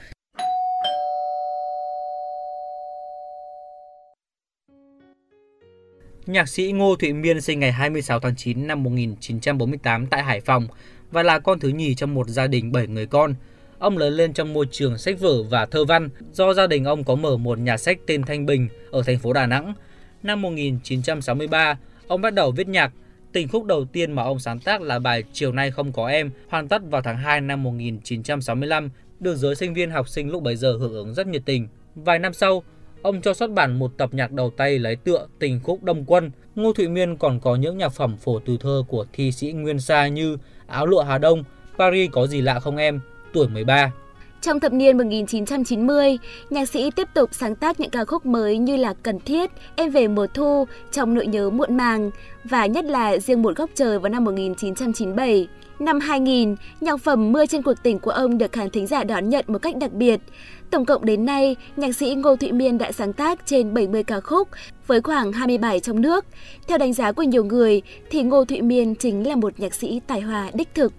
Nhạc 6.26 6.50
sĩ 6.50 6.72
Ngô 6.72 6.96
Thụy 6.96 7.14
Miên 7.14 7.42
sinh 7.42 7.60
ngày 7.60 7.72
26 7.72 8.20
tháng 8.20 8.36
9 8.36 8.68
năm 8.68 8.84
1948 8.84 10.08
tại 10.08 10.24
Hải 10.24 10.42
Phòng 10.42 10.68
và 11.12 11.24
là 11.24 11.40
con 11.40 11.60
thứ 11.60 11.70
nhì 11.70 11.96
trong 11.96 12.14
một 12.14 12.28
gia 12.28 12.48
đình 12.48 12.72
7 12.72 12.88
người 12.88 13.06
con. 13.06 13.36
Ông 13.82 13.98
lớn 13.98 14.14
lên 14.14 14.34
trong 14.34 14.54
môi 14.54 14.66
trường 14.72 14.98
sách 14.98 15.20
vở 15.20 15.44
và 15.44 15.66
thơ 15.66 15.86
văn 15.86 16.10
do 16.34 16.54
gia 16.54 16.68
đình 16.68 16.84
ông 16.84 17.04
có 17.04 17.16
mở 17.16 17.38
một 17.38 17.60
nhà 17.60 17.78
sách 17.78 17.98
tên 18.08 18.24
Thanh 18.24 18.46
Bình 18.46 18.68
ở 18.92 19.04
thành 19.04 19.20
phố 19.20 19.34
Đà 19.34 19.46
Nẵng. 19.46 19.74
Năm 20.24 20.42
1963, 20.42 21.78
ông 22.08 22.22
bắt 22.22 22.34
đầu 22.34 22.52
viết 22.52 22.68
nhạc. 22.68 22.94
Tình 23.32 23.48
khúc 23.48 23.66
đầu 23.66 23.86
tiên 23.86 24.12
mà 24.12 24.24
ông 24.24 24.40
sáng 24.40 24.60
tác 24.60 24.82
là 24.82 25.00
bài 25.00 25.24
Chiều 25.34 25.52
nay 25.52 25.72
không 25.72 25.92
có 25.92 26.08
em, 26.08 26.32
hoàn 26.50 26.68
tất 26.68 26.82
vào 26.90 27.02
tháng 27.02 27.18
2 27.18 27.42
năm 27.42 27.64
1965, 27.64 28.90
được 29.20 29.36
giới 29.36 29.56
sinh 29.56 29.74
viên 29.74 29.92
học 29.92 30.10
sinh 30.10 30.30
lúc 30.30 30.44
bấy 30.44 30.56
giờ 30.56 30.78
hưởng 30.80 30.94
ứng 30.94 31.14
rất 31.14 31.28
nhiệt 31.28 31.42
tình. 31.46 31.68
Vài 31.96 32.20
năm 32.20 32.34
sau, 32.34 32.64
ông 33.02 33.22
cho 33.22 33.34
xuất 33.34 33.52
bản 33.52 33.80
một 33.80 33.98
tập 33.98 34.14
nhạc 34.14 34.32
đầu 34.32 34.52
tay 34.58 34.80
lấy 34.80 34.96
tựa 34.96 35.28
Tình 35.40 35.60
khúc 35.64 35.84
Đông 35.84 36.06
Quân. 36.06 36.32
Ngô 36.56 36.74
Thụy 36.74 36.88
Miên 36.88 37.18
còn 37.18 37.40
có 37.40 37.56
những 37.56 37.78
nhạc 37.78 37.90
phẩm 37.90 38.18
phổ 38.18 38.40
từ 38.40 38.58
thơ 38.58 38.84
của 38.88 39.06
thi 39.14 39.32
sĩ 39.32 39.52
Nguyên 39.52 39.80
Sa 39.80 40.08
như 40.08 40.38
Áo 40.68 40.86
lụa 40.86 41.04
Hà 41.04 41.18
Đông, 41.18 41.44
Paris 41.78 42.12
có 42.12 42.28
gì 42.28 42.42
lạ 42.42 42.60
không 42.60 42.78
em, 42.78 43.00
tuổi 43.34 43.48
13. 43.48 43.92
Trong 44.42 44.60
thập 44.60 44.74
niên 44.74 44.98
1990, 44.98 46.18
nhạc 46.50 46.70
sĩ 46.70 46.92
tiếp 46.92 47.08
tục 47.14 47.30
sáng 47.34 47.56
tác 47.56 47.80
những 47.80 47.90
ca 47.90 48.06
khúc 48.06 48.26
mới 48.26 48.58
như 48.58 48.76
là 48.78 48.94
Cần 48.94 49.20
Thiết, 49.20 49.52
Em 49.76 49.90
về 49.90 50.08
mùa 50.08 50.28
thu, 50.28 50.66
Trong 50.92 51.14
nỗi 51.14 51.28
nhớ 51.28 51.50
muộn 51.50 51.78
màng 51.78 52.12
và 52.44 52.66
nhất 52.66 52.86
là 52.86 53.18
Riêng 53.18 53.42
một 53.42 53.56
góc 53.56 53.70
trời 53.76 54.00
vào 54.00 54.10
năm 54.10 54.24
1997. 54.24 55.48
Năm 55.80 56.00
2000, 56.00 56.56
nhạc 56.82 56.98
phẩm 57.02 57.32
Mưa 57.32 57.46
trên 57.46 57.62
cuộc 57.62 57.84
tình 57.84 58.00
của 58.00 58.12
ông 58.12 58.38
được 58.38 58.52
khán 58.52 58.70
thính 58.70 58.88
giả 58.88 59.04
đón 59.04 59.30
nhận 59.30 59.46
một 59.48 59.62
cách 59.62 59.78
đặc 59.78 59.94
biệt. 59.94 60.20
Tổng 60.72 60.86
cộng 60.86 61.06
đến 61.06 61.26
nay, 61.26 61.56
nhạc 61.76 61.96
sĩ 61.96 62.16
Ngô 62.16 62.36
Thụy 62.36 62.52
Miên 62.52 62.78
đã 62.78 62.92
sáng 62.92 63.14
tác 63.14 63.46
trên 63.46 63.74
70 63.74 64.04
ca 64.04 64.20
khúc 64.20 64.48
với 64.88 65.02
khoảng 65.02 65.32
20 65.32 65.58
bài 65.58 65.80
trong 65.80 66.02
nước. 66.02 66.26
Theo 66.68 66.78
đánh 66.78 66.94
giá 66.94 67.12
của 67.12 67.24
nhiều 67.24 67.44
người, 67.44 67.82
thì 68.10 68.24
Ngô 68.24 68.46
Thụy 68.46 68.62
Miên 68.62 68.96
chính 68.96 69.28
là 69.28 69.36
một 69.36 69.60
nhạc 69.60 69.74
sĩ 69.74 70.02
tài 70.08 70.22
hoa 70.22 70.50
đích 70.54 70.76
thực. 70.76 70.94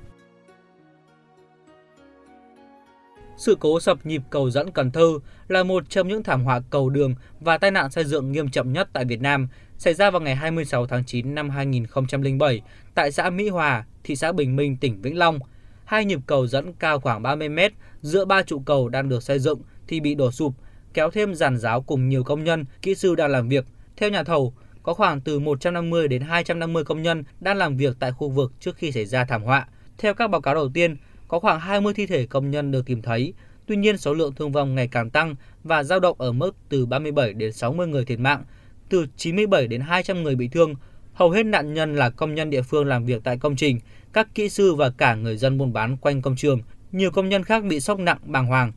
Sự 3.36 3.56
cố 3.60 3.80
sập 3.80 4.06
nhịp 4.06 4.22
cầu 4.30 4.50
dẫn 4.50 4.70
Cần 4.70 4.90
Thơ 4.90 5.18
là 5.48 5.62
một 5.62 5.90
trong 5.90 6.08
những 6.08 6.22
thảm 6.22 6.44
họa 6.44 6.60
cầu 6.70 6.90
đường 6.90 7.14
và 7.40 7.58
tai 7.58 7.70
nạn 7.70 7.90
xây 7.90 8.04
dựng 8.04 8.32
nghiêm 8.32 8.50
trọng 8.50 8.72
nhất 8.72 8.88
tại 8.92 9.04
Việt 9.04 9.20
Nam, 9.20 9.48
xảy 9.78 9.94
ra 9.94 10.10
vào 10.10 10.20
ngày 10.20 10.36
26 10.36 10.86
tháng 10.86 11.04
9 11.04 11.34
năm 11.34 11.50
2007 11.50 12.62
tại 12.94 13.12
xã 13.12 13.30
Mỹ 13.30 13.48
Hòa, 13.48 13.84
thị 14.04 14.16
xã 14.16 14.32
Bình 14.32 14.56
Minh, 14.56 14.76
tỉnh 14.76 15.02
Vĩnh 15.02 15.18
Long. 15.18 15.38
Hai 15.84 16.04
nhịp 16.04 16.20
cầu 16.26 16.46
dẫn 16.46 16.72
cao 16.72 17.00
khoảng 17.00 17.22
30 17.22 17.48
mét 17.48 17.72
giữa 18.00 18.24
ba 18.24 18.42
trụ 18.42 18.62
cầu 18.66 18.88
đang 18.88 19.08
được 19.08 19.22
xây 19.22 19.38
dựng 19.38 19.60
thì 19.88 20.00
bị 20.00 20.14
đổ 20.14 20.30
sụp, 20.30 20.54
kéo 20.94 21.10
thêm 21.10 21.34
giàn 21.34 21.58
giáo 21.58 21.82
cùng 21.82 22.08
nhiều 22.08 22.24
công 22.24 22.44
nhân, 22.44 22.64
kỹ 22.82 22.94
sư 22.94 23.14
đang 23.14 23.30
làm 23.30 23.48
việc. 23.48 23.66
Theo 23.96 24.10
nhà 24.10 24.24
thầu, 24.24 24.54
có 24.82 24.94
khoảng 24.94 25.20
từ 25.20 25.38
150 25.38 26.08
đến 26.08 26.22
250 26.22 26.84
công 26.84 27.02
nhân 27.02 27.24
đang 27.40 27.56
làm 27.56 27.76
việc 27.76 27.96
tại 28.00 28.12
khu 28.12 28.28
vực 28.28 28.52
trước 28.60 28.76
khi 28.76 28.92
xảy 28.92 29.06
ra 29.06 29.24
thảm 29.24 29.42
họa. 29.42 29.66
Theo 29.98 30.14
các 30.14 30.30
báo 30.30 30.40
cáo 30.40 30.54
đầu 30.54 30.70
tiên, 30.74 30.96
có 31.32 31.38
khoảng 31.38 31.60
20 31.60 31.94
thi 31.94 32.06
thể 32.06 32.26
công 32.26 32.50
nhân 32.50 32.70
được 32.70 32.86
tìm 32.86 33.02
thấy. 33.02 33.34
Tuy 33.66 33.76
nhiên, 33.76 33.98
số 33.98 34.14
lượng 34.14 34.34
thương 34.34 34.52
vong 34.52 34.74
ngày 34.74 34.88
càng 34.88 35.10
tăng 35.10 35.34
và 35.64 35.82
dao 35.82 36.00
động 36.00 36.20
ở 36.20 36.32
mức 36.32 36.56
từ 36.68 36.86
37 36.86 37.32
đến 37.32 37.52
60 37.52 37.86
người 37.86 38.04
thiệt 38.04 38.18
mạng, 38.18 38.44
từ 38.88 39.06
97 39.16 39.66
đến 39.66 39.80
200 39.80 40.22
người 40.22 40.34
bị 40.34 40.48
thương. 40.48 40.74
Hầu 41.12 41.30
hết 41.30 41.42
nạn 41.42 41.74
nhân 41.74 41.96
là 41.96 42.10
công 42.10 42.34
nhân 42.34 42.50
địa 42.50 42.62
phương 42.62 42.86
làm 42.86 43.04
việc 43.04 43.24
tại 43.24 43.38
công 43.38 43.56
trình, 43.56 43.80
các 44.12 44.34
kỹ 44.34 44.48
sư 44.48 44.74
và 44.74 44.90
cả 44.90 45.14
người 45.14 45.36
dân 45.36 45.58
buôn 45.58 45.72
bán 45.72 45.96
quanh 45.96 46.22
công 46.22 46.36
trường. 46.36 46.60
Nhiều 46.92 47.10
công 47.10 47.28
nhân 47.28 47.44
khác 47.44 47.64
bị 47.64 47.80
sốc 47.80 47.98
nặng 47.98 48.18
bàng 48.24 48.46
hoàng. 48.46 48.72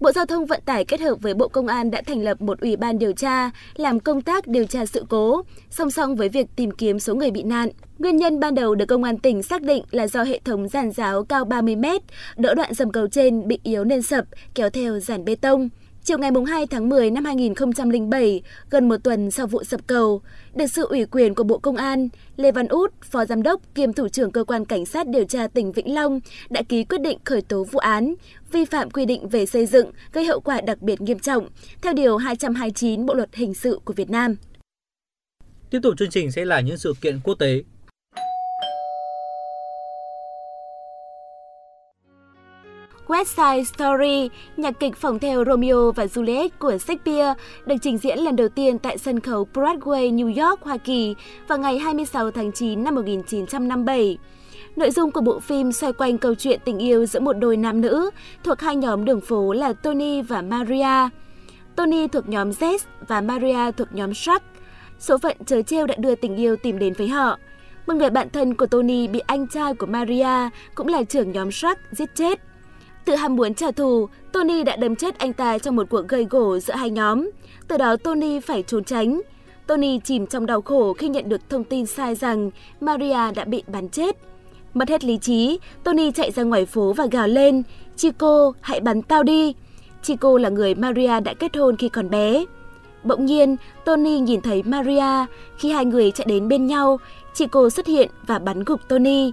Bộ 0.00 0.12
Giao 0.12 0.26
thông 0.26 0.46
Vận 0.46 0.60
tải 0.64 0.84
kết 0.84 1.00
hợp 1.00 1.14
với 1.20 1.34
Bộ 1.34 1.48
Công 1.48 1.66
an 1.66 1.90
đã 1.90 2.02
thành 2.06 2.22
lập 2.22 2.40
một 2.40 2.60
ủy 2.60 2.76
ban 2.76 2.98
điều 2.98 3.12
tra 3.12 3.50
làm 3.76 4.00
công 4.00 4.22
tác 4.22 4.46
điều 4.46 4.64
tra 4.64 4.86
sự 4.86 5.04
cố, 5.08 5.42
song 5.70 5.90
song 5.90 6.16
với 6.16 6.28
việc 6.28 6.46
tìm 6.56 6.70
kiếm 6.70 6.98
số 6.98 7.14
người 7.14 7.30
bị 7.30 7.42
nạn. 7.42 7.68
Nguyên 7.98 8.16
nhân 8.16 8.40
ban 8.40 8.54
đầu 8.54 8.74
được 8.74 8.86
Công 8.86 9.04
an 9.04 9.18
tỉnh 9.18 9.42
xác 9.42 9.62
định 9.62 9.84
là 9.90 10.06
do 10.06 10.22
hệ 10.22 10.40
thống 10.44 10.68
giàn 10.68 10.90
giáo 10.90 11.24
cao 11.24 11.44
30 11.44 11.76
mét, 11.76 12.02
đỡ 12.36 12.54
đoạn 12.54 12.74
dầm 12.74 12.92
cầu 12.92 13.08
trên 13.08 13.48
bị 13.48 13.58
yếu 13.62 13.84
nên 13.84 14.02
sập, 14.02 14.24
kéo 14.54 14.70
theo 14.70 14.98
giàn 14.98 15.24
bê 15.24 15.34
tông. 15.34 15.68
Chiều 16.04 16.18
ngày 16.18 16.30
2 16.46 16.66
tháng 16.66 16.88
10 16.88 17.10
năm 17.10 17.24
2007, 17.24 18.42
gần 18.70 18.88
một 18.88 18.96
tuần 19.04 19.30
sau 19.30 19.46
vụ 19.46 19.64
sập 19.64 19.86
cầu, 19.86 20.22
được 20.54 20.66
sự 20.66 20.86
ủy 20.86 21.04
quyền 21.04 21.34
của 21.34 21.44
Bộ 21.44 21.58
Công 21.58 21.76
an, 21.76 22.08
Lê 22.36 22.52
Văn 22.52 22.68
Út, 22.68 22.92
Phó 23.02 23.24
Giám 23.24 23.42
đốc 23.42 23.60
kiêm 23.74 23.92
Thủ 23.92 24.08
trưởng 24.08 24.30
Cơ 24.30 24.44
quan 24.44 24.64
Cảnh 24.64 24.86
sát 24.86 25.08
điều 25.08 25.24
tra 25.24 25.46
tỉnh 25.46 25.72
Vĩnh 25.72 25.94
Long 25.94 26.20
đã 26.50 26.62
ký 26.62 26.84
quyết 26.84 27.00
định 27.00 27.18
khởi 27.24 27.42
tố 27.42 27.64
vụ 27.64 27.78
án 27.78 28.14
vi 28.52 28.64
phạm 28.64 28.90
quy 28.90 29.04
định 29.04 29.28
về 29.28 29.46
xây 29.46 29.66
dựng 29.66 29.90
gây 30.12 30.24
hậu 30.24 30.40
quả 30.40 30.60
đặc 30.60 30.82
biệt 30.82 31.00
nghiêm 31.00 31.18
trọng 31.18 31.48
theo 31.82 31.92
Điều 31.92 32.16
229 32.16 33.06
Bộ 33.06 33.14
Luật 33.14 33.34
Hình 33.34 33.54
sự 33.54 33.80
của 33.84 33.92
Việt 33.92 34.10
Nam. 34.10 34.36
Tiếp 35.70 35.78
tục 35.82 35.94
chương 35.98 36.10
trình 36.10 36.30
sẽ 36.30 36.44
là 36.44 36.60
những 36.60 36.76
sự 36.78 36.94
kiện 37.00 37.20
quốc 37.24 37.34
tế. 37.34 37.62
West 43.10 43.24
Side 43.24 43.64
Story, 43.64 44.30
nhạc 44.56 44.80
kịch 44.80 44.96
phỏng 44.96 45.18
theo 45.18 45.44
Romeo 45.44 45.92
và 45.92 46.04
Juliet 46.04 46.48
của 46.58 46.78
Shakespeare, 46.78 47.34
được 47.66 47.74
trình 47.82 47.98
diễn 47.98 48.18
lần 48.18 48.36
đầu 48.36 48.48
tiên 48.48 48.78
tại 48.78 48.98
sân 48.98 49.20
khấu 49.20 49.46
Broadway, 49.54 50.14
New 50.14 50.46
York, 50.46 50.62
Hoa 50.62 50.76
Kỳ 50.76 51.14
vào 51.48 51.58
ngày 51.58 51.78
26 51.78 52.30
tháng 52.30 52.52
9 52.52 52.84
năm 52.84 52.94
1957. 52.94 54.18
Nội 54.76 54.90
dung 54.90 55.10
của 55.10 55.20
bộ 55.20 55.40
phim 55.40 55.72
xoay 55.72 55.92
quanh 55.92 56.18
câu 56.18 56.34
chuyện 56.34 56.60
tình 56.64 56.78
yêu 56.78 57.06
giữa 57.06 57.20
một 57.20 57.32
đôi 57.32 57.56
nam 57.56 57.80
nữ 57.80 58.10
thuộc 58.44 58.60
hai 58.60 58.76
nhóm 58.76 59.04
đường 59.04 59.20
phố 59.20 59.52
là 59.52 59.72
Tony 59.72 60.22
và 60.22 60.42
Maria. 60.42 61.08
Tony 61.76 62.08
thuộc 62.08 62.28
nhóm 62.28 62.50
Z 62.50 62.78
và 63.08 63.20
Maria 63.20 63.70
thuộc 63.76 63.88
nhóm 63.92 64.14
Shark. 64.14 64.42
Số 64.98 65.18
phận 65.18 65.36
chớ 65.46 65.62
trêu 65.62 65.86
đã 65.86 65.94
đưa 65.98 66.14
tình 66.14 66.36
yêu 66.36 66.56
tìm 66.56 66.78
đến 66.78 66.92
với 66.92 67.08
họ. 67.08 67.38
Một 67.86 67.94
người 67.94 68.10
bạn 68.10 68.30
thân 68.30 68.54
của 68.54 68.66
Tony 68.66 69.08
bị 69.08 69.20
anh 69.26 69.46
trai 69.46 69.74
của 69.74 69.86
Maria, 69.86 70.48
cũng 70.74 70.88
là 70.88 71.02
trưởng 71.02 71.32
nhóm 71.32 71.50
Shark, 71.50 71.80
giết 71.92 72.14
chết 72.14 72.49
từ 73.10 73.16
ham 73.16 73.36
muốn 73.36 73.54
trả 73.54 73.70
thù, 73.70 74.08
Tony 74.32 74.62
đã 74.62 74.76
đâm 74.76 74.96
chết 74.96 75.18
anh 75.18 75.32
ta 75.32 75.58
trong 75.58 75.76
một 75.76 75.86
cuộc 75.90 76.08
gây 76.08 76.26
gổ 76.30 76.58
giữa 76.58 76.74
hai 76.74 76.90
nhóm. 76.90 77.30
Từ 77.68 77.76
đó 77.76 77.96
Tony 77.96 78.40
phải 78.40 78.62
trốn 78.62 78.84
tránh. 78.84 79.20
Tony 79.66 79.98
chìm 79.98 80.26
trong 80.26 80.46
đau 80.46 80.62
khổ 80.62 80.92
khi 80.92 81.08
nhận 81.08 81.28
được 81.28 81.40
thông 81.50 81.64
tin 81.64 81.86
sai 81.86 82.14
rằng 82.14 82.50
Maria 82.80 83.32
đã 83.34 83.44
bị 83.44 83.62
bắn 83.66 83.88
chết. 83.88 84.16
Mất 84.74 84.88
hết 84.88 85.04
lý 85.04 85.18
trí, 85.18 85.58
Tony 85.84 86.10
chạy 86.10 86.30
ra 86.30 86.42
ngoài 86.42 86.66
phố 86.66 86.92
và 86.92 87.06
gào 87.06 87.28
lên, 87.28 87.62
Chico, 87.96 88.52
hãy 88.60 88.80
bắn 88.80 89.02
tao 89.02 89.22
đi. 89.22 89.54
Chico 90.02 90.38
là 90.38 90.48
người 90.48 90.74
Maria 90.74 91.20
đã 91.20 91.34
kết 91.34 91.56
hôn 91.56 91.76
khi 91.76 91.88
còn 91.88 92.10
bé. 92.10 92.44
Bỗng 93.04 93.26
nhiên, 93.26 93.56
Tony 93.84 94.20
nhìn 94.20 94.40
thấy 94.40 94.62
Maria. 94.62 95.26
Khi 95.58 95.70
hai 95.70 95.84
người 95.84 96.10
chạy 96.10 96.26
đến 96.28 96.48
bên 96.48 96.66
nhau, 96.66 96.98
Chico 97.34 97.70
xuất 97.70 97.86
hiện 97.86 98.10
và 98.26 98.38
bắn 98.38 98.64
gục 98.64 98.80
Tony. 98.88 99.32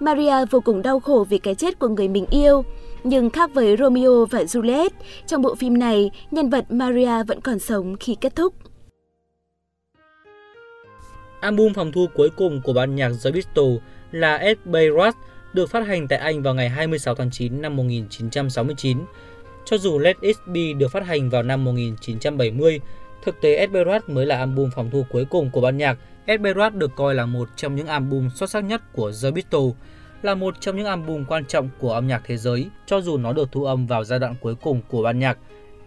Maria 0.00 0.44
vô 0.50 0.60
cùng 0.60 0.82
đau 0.82 1.00
khổ 1.00 1.26
vì 1.28 1.38
cái 1.38 1.54
chết 1.54 1.78
của 1.78 1.88
người 1.88 2.08
mình 2.08 2.26
yêu. 2.30 2.64
Nhưng 3.04 3.30
khác 3.30 3.50
với 3.54 3.76
Romeo 3.76 4.26
và 4.30 4.42
Juliet, 4.42 4.90
trong 5.26 5.42
bộ 5.42 5.54
phim 5.54 5.78
này, 5.78 6.10
nhân 6.30 6.50
vật 6.50 6.64
Maria 6.70 7.22
vẫn 7.26 7.40
còn 7.40 7.58
sống 7.58 7.96
khi 8.00 8.16
kết 8.20 8.36
thúc. 8.36 8.54
Album 11.40 11.72
phòng 11.72 11.92
thu 11.92 12.06
cuối 12.14 12.30
cùng 12.36 12.60
của 12.64 12.72
ban 12.72 12.94
nhạc 12.94 13.10
The 13.24 13.30
Beatles 13.30 13.80
là 14.12 14.36
Ed 14.36 14.58
Bayrat 14.64 15.14
được 15.52 15.70
phát 15.70 15.86
hành 15.86 16.08
tại 16.08 16.18
Anh 16.18 16.42
vào 16.42 16.54
ngày 16.54 16.68
26 16.68 17.14
tháng 17.14 17.30
9 17.30 17.62
năm 17.62 17.76
1969. 17.76 18.98
Cho 19.64 19.78
dù 19.78 19.98
Let 19.98 20.20
It 20.20 20.36
Be 20.46 20.72
được 20.72 20.88
phát 20.92 21.06
hành 21.06 21.30
vào 21.30 21.42
năm 21.42 21.64
1970, 21.64 22.80
thực 23.24 23.40
tế 23.40 23.54
Ed 23.54 23.70
Bayrat 23.70 24.08
mới 24.08 24.26
là 24.26 24.36
album 24.36 24.70
phòng 24.74 24.90
thu 24.92 25.04
cuối 25.10 25.24
cùng 25.24 25.50
của 25.50 25.60
ban 25.60 25.76
nhạc. 25.76 25.98
Ed 26.28 26.40
được 26.74 26.96
coi 26.96 27.14
là 27.14 27.26
một 27.26 27.48
trong 27.56 27.74
những 27.74 27.86
album 27.86 28.28
xuất 28.28 28.50
sắc 28.50 28.64
nhất 28.64 28.82
của 28.92 29.12
The 29.22 29.30
Beatles, 29.30 29.74
là 30.22 30.34
một 30.34 30.60
trong 30.60 30.76
những 30.76 30.86
album 30.86 31.24
quan 31.24 31.44
trọng 31.44 31.68
của 31.78 31.92
âm 31.92 32.06
nhạc 32.06 32.22
thế 32.26 32.36
giới, 32.36 32.68
cho 32.86 33.00
dù 33.00 33.16
nó 33.16 33.32
được 33.32 33.52
thu 33.52 33.64
âm 33.64 33.86
vào 33.86 34.04
giai 34.04 34.18
đoạn 34.18 34.34
cuối 34.40 34.54
cùng 34.54 34.80
của 34.88 35.02
ban 35.02 35.18
nhạc. 35.18 35.38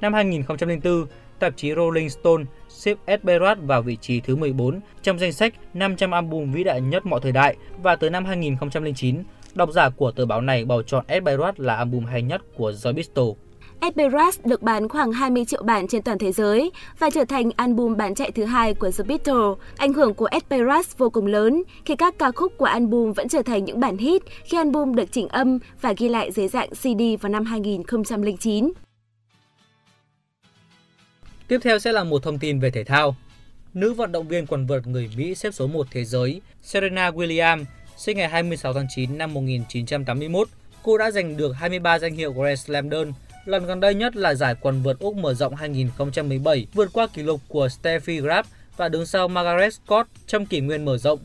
Năm 0.02 0.14
2004, 0.14 1.06
tạp 1.40 1.54
chí 1.58 1.74
Rolling 1.76 2.10
Stone 2.10 2.44
xếp 2.70 2.98
Ed 3.06 3.20
vào 3.62 3.82
vị 3.82 3.98
trí 4.02 4.20
thứ 4.20 4.36
14 4.36 4.80
trong 5.02 5.20
danh 5.20 5.34
sách 5.34 5.54
500 5.74 6.12
album 6.12 6.52
vĩ 6.52 6.64
đại 6.64 6.82
nhất 6.82 7.06
mọi 7.06 7.20
thời 7.24 7.32
đại 7.32 7.56
và 7.82 7.96
tới 7.96 8.10
năm 8.10 8.26
2009, 8.26 9.24
độc 9.54 9.72
giả 9.72 9.90
của 9.90 10.12
tờ 10.12 10.26
báo 10.26 10.42
này 10.42 10.66
bầu 10.66 10.84
chọn 10.84 11.06
Ed 11.08 11.24
là 11.58 11.76
album 11.76 12.06
hay 12.06 12.22
nhất 12.22 12.42
của 12.56 12.74
The 12.84 12.92
Beatles. 12.92 13.36
Esperas 13.82 14.40
được 14.46 14.62
bán 14.62 14.90
khoảng 14.90 15.12
20 15.12 15.46
triệu 15.46 15.64
bản 15.64 15.88
trên 15.88 16.02
toàn 16.02 16.18
thế 16.18 16.32
giới 16.32 16.72
và 17.00 17.10
trở 17.10 17.26
thành 17.26 17.52
album 17.56 17.98
bán 17.98 18.16
chạy 18.16 18.32
thứ 18.32 18.46
hai 18.46 18.74
của 18.74 18.92
The 18.92 19.04
Beatles. 19.04 19.58
Ảnh 19.78 19.94
hưởng 19.94 20.14
của 20.14 20.28
Esperas 20.32 20.98
vô 20.98 21.10
cùng 21.10 21.26
lớn 21.26 21.64
khi 21.86 21.96
các 21.96 22.16
ca 22.20 22.32
khúc 22.32 22.54
của 22.58 22.66
album 22.66 23.14
vẫn 23.14 23.28
trở 23.28 23.42
thành 23.42 23.66
những 23.66 23.80
bản 23.80 23.98
hit 23.98 24.22
khi 24.44 24.58
album 24.58 24.96
được 24.96 25.12
chỉnh 25.12 25.28
âm 25.28 25.60
và 25.82 25.94
ghi 25.98 26.10
lại 26.10 26.32
dưới 26.32 26.48
dạng 26.48 26.70
CD 26.70 27.02
vào 27.22 27.32
năm 27.32 27.46
2009. 27.46 28.72
Tiếp 31.48 31.60
theo 31.64 31.80
sẽ 31.80 31.92
là 31.92 32.04
một 32.04 32.24
thông 32.24 32.40
tin 32.40 32.60
về 32.60 32.72
thể 32.72 32.84
thao. 32.84 33.16
Nữ 33.74 33.94
vận 33.94 34.12
động 34.12 34.28
viên 34.28 34.48
quần 34.48 34.66
vợt 34.66 34.88
người 34.88 35.10
Mỹ 35.18 35.36
xếp 35.36 35.52
số 35.52 35.68
1 35.68 35.88
thế 35.92 36.06
giới, 36.06 36.42
Serena 36.62 37.12
Williams, 37.12 37.66
sinh 37.98 38.18
ngày 38.18 38.30
26 38.30 38.74
tháng 38.74 38.88
9 38.96 39.18
năm 39.18 39.34
1981. 39.34 40.48
Cô 40.84 40.98
đã 40.98 41.12
giành 41.12 41.38
được 41.38 41.52
23 41.52 42.00
danh 42.00 42.16
hiệu 42.16 42.34
Grand 42.34 42.60
Slam 42.60 42.90
đơn. 42.90 43.14
Lần 43.46 43.66
gần 43.66 43.80
đây 43.80 43.96
nhất 43.96 44.16
là 44.16 44.34
giải 44.34 44.56
quần 44.62 44.82
vợt 44.82 45.00
Úc 45.00 45.16
mở 45.16 45.34
rộng 45.34 45.56
2017, 45.56 46.68
vượt 46.74 46.90
qua 46.94 47.08
kỷ 47.08 47.24
lục 47.24 47.42
của 47.48 47.68
Steffi 47.68 48.26
Graf 48.26 48.44
và 48.78 48.90
đứng 48.90 49.06
sau 49.06 49.28
Margaret 49.28 49.74
Scott 49.74 50.10
trong 50.28 50.46
kỷ 50.46 50.60
nguyên 50.60 50.86
mở 50.86 50.98
rộng. 50.98 51.20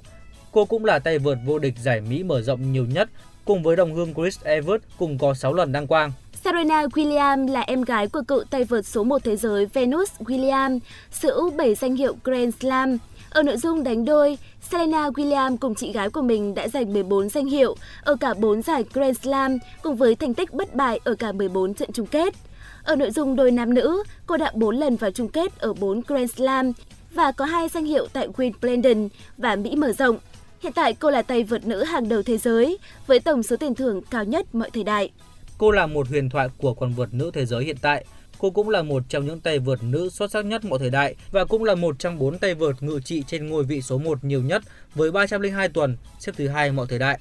Cô 0.52 0.64
cũng 0.64 0.84
là 0.84 0.98
tay 0.98 1.18
vợt 1.18 1.38
vô 1.44 1.58
địch 1.58 1.74
giải 1.82 2.00
Mỹ 2.00 2.22
mở 2.22 2.42
rộng 2.42 2.72
nhiều 2.72 2.86
nhất, 2.86 3.08
cùng 3.44 3.62
với 3.62 3.76
đồng 3.76 3.94
hương 3.94 4.14
Chris 4.14 4.44
Evert 4.44 4.82
cùng 4.98 5.18
có 5.18 5.34
6 5.34 5.54
lần 5.54 5.72
đăng 5.72 5.86
quang. 5.86 6.12
Serena 6.44 6.86
Williams 6.86 7.52
là 7.52 7.60
em 7.60 7.82
gái 7.82 8.08
của 8.08 8.22
cựu 8.28 8.44
tay 8.50 8.64
vợt 8.64 8.86
số 8.86 9.04
1 9.04 9.24
thế 9.24 9.36
giới 9.36 9.66
Venus 9.66 10.10
Williams, 10.18 10.78
sở 11.10 11.34
hữu 11.34 11.50
7 11.50 11.74
danh 11.74 11.96
hiệu 11.96 12.16
Grand 12.24 12.54
Slam. 12.60 12.98
Ở 13.36 13.42
nội 13.42 13.56
dung 13.56 13.84
đánh 13.84 14.04
đôi, 14.04 14.38
Serena 14.70 15.08
Williams 15.08 15.56
cùng 15.56 15.74
chị 15.74 15.92
gái 15.92 16.10
của 16.10 16.22
mình 16.22 16.54
đã 16.54 16.68
giành 16.68 16.92
14 16.92 17.28
danh 17.28 17.46
hiệu 17.46 17.76
ở 18.02 18.16
cả 18.20 18.34
4 18.34 18.62
giải 18.62 18.84
Grand 18.92 19.18
Slam 19.18 19.58
cùng 19.82 19.96
với 19.96 20.14
thành 20.14 20.34
tích 20.34 20.54
bất 20.54 20.74
bại 20.74 21.00
ở 21.04 21.14
cả 21.14 21.32
14 21.32 21.74
trận 21.74 21.92
chung 21.92 22.06
kết. 22.06 22.34
Ở 22.82 22.96
nội 22.96 23.10
dung 23.10 23.36
đôi 23.36 23.50
nam 23.50 23.74
nữ, 23.74 24.02
cô 24.26 24.36
đã 24.36 24.52
4 24.54 24.76
lần 24.76 24.96
vào 24.96 25.10
chung 25.10 25.28
kết 25.28 25.58
ở 25.58 25.72
4 25.72 26.00
Grand 26.06 26.32
Slam 26.32 26.72
và 27.14 27.32
có 27.32 27.44
hai 27.44 27.68
danh 27.68 27.84
hiệu 27.84 28.06
tại 28.12 28.28
Wimbledon 28.28 29.08
và 29.38 29.56
Mỹ 29.56 29.76
mở 29.76 29.92
rộng. 29.92 30.18
Hiện 30.60 30.72
tại 30.72 30.94
cô 30.94 31.10
là 31.10 31.22
tay 31.22 31.44
vợt 31.44 31.66
nữ 31.66 31.84
hàng 31.84 32.08
đầu 32.08 32.22
thế 32.22 32.38
giới 32.38 32.78
với 33.06 33.20
tổng 33.20 33.42
số 33.42 33.56
tiền 33.56 33.74
thưởng 33.74 34.02
cao 34.10 34.24
nhất 34.24 34.54
mọi 34.54 34.70
thời 34.70 34.84
đại. 34.84 35.10
Cô 35.58 35.70
là 35.70 35.86
một 35.86 36.08
huyền 36.08 36.28
thoại 36.28 36.48
của 36.58 36.74
quần 36.74 36.92
vợt 36.94 37.14
nữ 37.14 37.30
thế 37.34 37.46
giới 37.46 37.64
hiện 37.64 37.76
tại. 37.82 38.04
Cô 38.38 38.50
cũng 38.50 38.68
là 38.68 38.82
một 38.82 39.02
trong 39.08 39.26
những 39.26 39.40
tay 39.40 39.58
vợt 39.58 39.82
nữ 39.82 40.10
xuất 40.10 40.30
sắc 40.30 40.44
nhất 40.44 40.64
mọi 40.64 40.78
thời 40.78 40.90
đại 40.90 41.14
và 41.32 41.44
cũng 41.44 41.64
là 41.64 41.74
một 41.74 41.98
trong 41.98 42.18
bốn 42.18 42.38
tay 42.38 42.54
vợt 42.54 42.82
ngự 42.82 43.00
trị 43.04 43.22
trên 43.26 43.46
ngôi 43.46 43.64
vị 43.64 43.82
số 43.82 43.98
1 43.98 44.24
nhiều 44.24 44.42
nhất 44.42 44.62
với 44.94 45.12
302 45.12 45.68
tuần, 45.68 45.96
xếp 46.18 46.32
thứ 46.36 46.48
hai 46.48 46.72
mọi 46.72 46.86
thời 46.88 46.98
đại. 46.98 47.20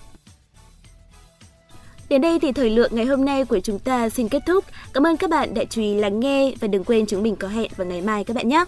Đến 2.09 2.21
đây 2.21 2.39
thì 2.39 2.51
thời 2.51 2.69
lượng 2.69 2.91
ngày 2.95 3.05
hôm 3.05 3.25
nay 3.25 3.45
của 3.45 3.59
chúng 3.59 3.79
ta 3.79 4.09
xin 4.09 4.29
kết 4.29 4.43
thúc. 4.45 4.65
Cảm 4.93 5.07
ơn 5.07 5.17
các 5.17 5.29
bạn 5.29 5.53
đã 5.53 5.63
chú 5.69 5.81
ý 5.81 5.95
lắng 5.95 6.19
nghe 6.19 6.53
và 6.59 6.67
đừng 6.67 6.83
quên 6.83 7.05
chúng 7.05 7.23
mình 7.23 7.35
có 7.35 7.47
hẹn 7.47 7.71
vào 7.75 7.87
ngày 7.87 8.01
mai 8.01 8.23
các 8.23 8.33
bạn 8.35 8.49
nhé. 8.49 8.65